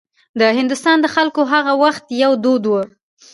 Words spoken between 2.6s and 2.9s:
و.